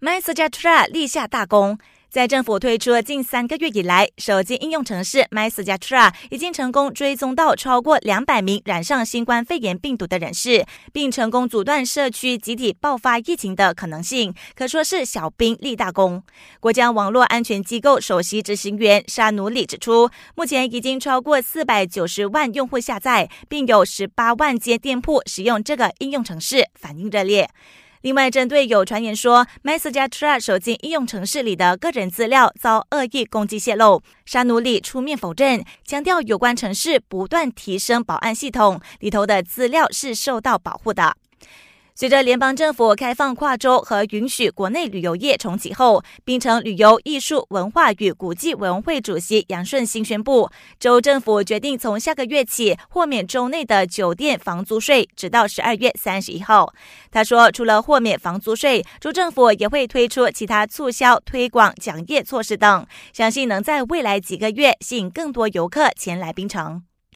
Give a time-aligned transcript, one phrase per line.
[0.00, 1.78] MySajatra 立下大功。
[2.10, 16.22] 在政府推出近三个月以来，手机应用程式 MySajatra 已经成功追踪到超过两百名染上新冠肺炎病毒的人士，并成功阻断社区集体爆发疫情的可能性，可说是小兵立大功。
[16.60, 27.50] 国家网络安全机构首席执行员沙努里指出，目前已经超过四百九十万用户下载，并有十八万间店铺使用这个应用程式，反应热烈。
[28.06, 41.16] 另外，针对有传言说 MySejahtera 手机应用程式里的个人资料遭恶意攻击泄露，沙努里出面否认，强调有关城市不断提升保安系统，里头的资料是受到保护的。
[41.98, 56.70] 随着联邦政府开放跨州和允许国内旅游业重启后，槟城旅游艺术文化与古迹委员会主席杨顺兴宣布，州政府决定从下个月起豁免州内的酒店房租税，直到十二月三十一号。
[57.10, 66.82] 他说，除了豁免房租税，州政府也会推出其他促销、推广、奖业措施等，相信能在未来几个月吸引更多游客前来槟城。